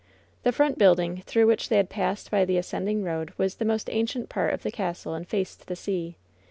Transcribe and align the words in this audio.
The 0.41 0.51
front 0.51 0.79
building, 0.79 1.21
through 1.27 1.45
which 1.45 1.69
they 1.69 1.77
had 1.77 1.87
passed 1.91 2.31
by 2.31 2.43
the 2.43 2.57
ascending 2.57 3.03
road, 3.03 3.33
was 3.37 3.57
the 3.57 3.65
most 3.65 3.87
ancient 3.91 4.29
part 4.29 4.51
of 4.51 4.63
the 4.63 4.71
castle 4.71 5.13
and 5.13 5.27
faced 5.27 5.67
the 5.67 5.75
sea. 5.75 6.15